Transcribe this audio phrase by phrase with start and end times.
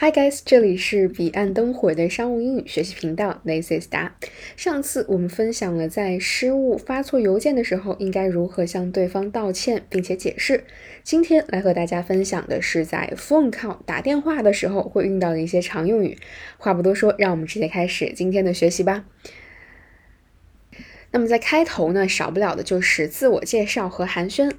[0.00, 4.10] Hi guys，这里是彼岸灯火的商务英语学习频道，This is Da。
[4.56, 10.62] 上次我们分享了在失误发错邮件的时候应该如何向对方道歉并且解释。
[11.02, 16.16] 今天来和大家分享的是在 phone call 打电话的时候会用到的一些常用语。
[16.58, 19.04] 话不多说，让我们直接开始今天的学习吧。
[21.10, 24.52] 那么在开头呢，少不了的就是自我介绍和寒暄。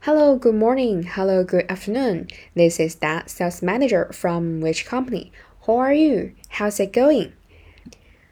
[0.00, 1.04] Hello, good morning.
[1.04, 2.28] Hello, good afternoon.
[2.54, 5.32] This is Da, sales manager from which company?
[5.66, 6.34] How are you?
[6.50, 7.32] How's it going?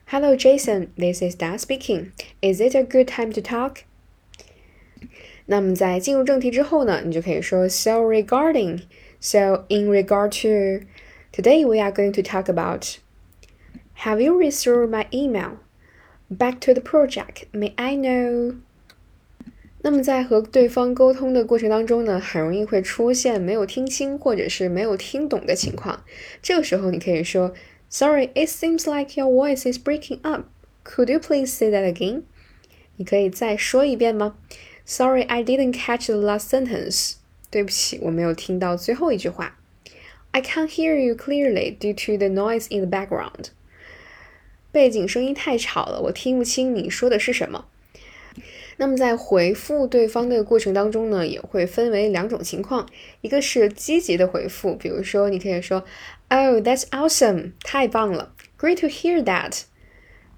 [0.06, 0.92] Hello, Jason.
[0.98, 2.12] This is Da speaking.
[2.42, 3.84] Is it a good time to talk?
[5.46, 8.82] 那么在进入正题之后呢，你就可以说 So regarding,
[9.18, 10.86] so in regard to,
[11.32, 12.98] today we are going to talk about.
[14.04, 15.58] Have you received my email?
[16.30, 17.46] Back to the project.
[17.52, 18.56] May I know?
[19.81, 26.03] 那么在和对方沟通的过程当中呢，很容易会出现没有听清或者是没有听懂的情况。
[26.41, 27.53] 这个时候你可以说
[27.89, 30.45] ，Sorry, it seems like your voice is breaking up.
[30.83, 32.23] Could you please say that again?
[32.95, 34.35] 你可以再说一遍吗
[34.85, 37.15] ？Sorry, I didn't catch the last sentence.
[37.49, 39.57] 对不起，我没有听到最后一句话。
[40.31, 43.51] I can't hear you clearly due to the noise in the background.
[44.71, 47.65] 背景声音太吵了，我听不清你说的是什么。
[48.79, 52.87] 那么在回复对方的过程当中呢，也会分为两种情况，
[53.21, 55.83] 一个是积极的回复，比如说你可以说
[56.29, 59.63] ，Oh, that's awesome，太棒了，Great to hear that，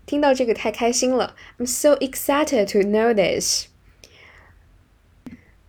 [0.06, 3.66] 听到这个太开心了，I'm so excited to know this，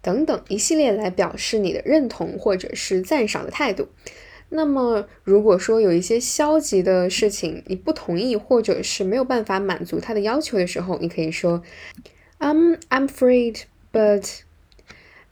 [0.00, 3.88] 等等一系列来表示你的认同或者是赞赏的态度。
[4.50, 11.64] 那么如果说有一些消极的事情你不同意或者是没有办法满足他的要求的时候，你可以说。
[12.39, 14.43] Um, I'm afraid, but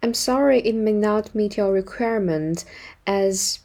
[0.01, 2.63] I'm sorry it may not meet your requirement
[3.05, 3.57] as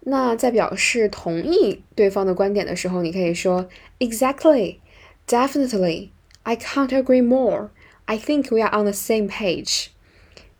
[0.00, 4.80] 那在表示同意对方的观点的时候，你可以说 Exactly,
[5.26, 6.10] definitely,
[6.42, 7.70] I can't agree more.
[8.06, 9.88] I think we are on the same page.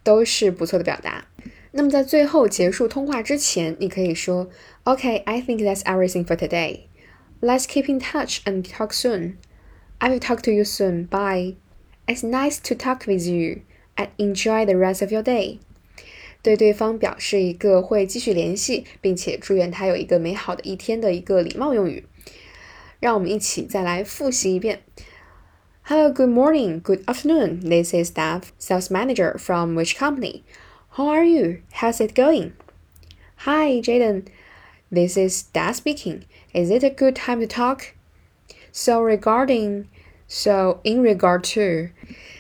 [0.02, 1.26] 都是不错的表达。
[1.72, 4.48] 那么在最后结束通话之前，你可以说
[4.84, 6.82] Okay, I think that's everything for today.
[7.41, 9.34] Let's keep in touch and talk soon.
[9.98, 11.06] I will talk to you soon.
[11.06, 11.56] Bye.
[12.06, 13.62] It's nice to talk with you
[13.97, 15.58] and enjoy the rest of your day.
[16.42, 22.04] 对对方表示一个会继续联系，并且祝愿他有一个美好的一天的一个礼貌用语。
[23.00, 24.80] 让我们一起再来复习一遍。
[25.84, 27.60] Hello, good morning, good afternoon.
[27.60, 30.42] This is Staff Sales Manager from which company?
[30.97, 31.58] How are you?
[31.72, 32.52] How's it going?
[33.44, 34.25] Hi, Jaden.
[34.91, 36.22] This is Dad speaking.
[36.52, 37.94] Is it a good time to talk?
[38.72, 39.90] So regarding,
[40.28, 41.90] so in regard to,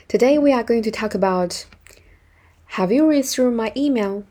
[0.07, 1.65] today we are going to talk about
[2.77, 4.25] Have you read through my email?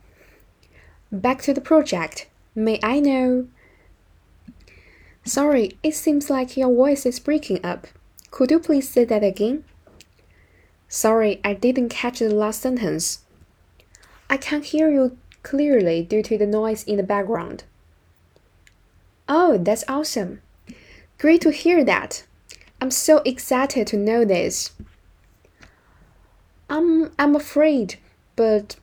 [1.11, 2.29] Back to the project.
[2.55, 3.49] May I know?
[5.25, 7.89] Sorry, it seems like your voice is breaking up.
[8.31, 9.65] Could you please say that again?
[10.89, 13.21] Sorry, I didn't catch the last sentence.
[14.31, 17.65] I can't hear you clearly due to the noise in the background.
[19.29, 20.41] Oh, that's awesome.
[21.19, 22.25] Great to hear that.
[22.81, 24.73] I'm so excited to know this.
[26.71, 27.97] I'm I'm afraid,
[28.37, 28.77] but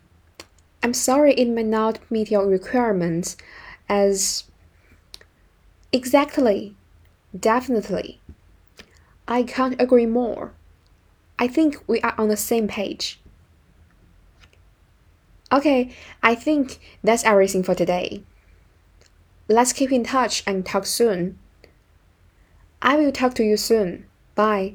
[0.83, 3.37] I'm sorry it may not meet your requirements
[3.87, 4.43] as
[5.93, 6.75] exactly
[7.39, 8.19] definitely
[9.27, 10.53] I can't agree more.
[11.39, 13.19] I think we are on the same page.
[15.51, 15.91] Okay,
[16.21, 18.23] I think that's everything for today.
[19.47, 21.39] Let's keep in touch and talk soon.
[22.80, 24.04] I will talk to you soon.
[24.34, 24.74] Bye.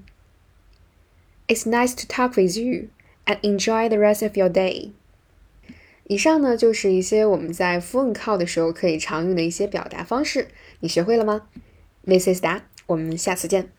[1.47, 2.89] It's nice to talk with you
[3.25, 4.91] and enjoy the rest of your day.
[6.07, 11.47] 以上呢就是一些我们在 phone call 的时候可以常用的一些表达方式，你学会了吗？
[12.05, 13.71] This is that，我们下次见。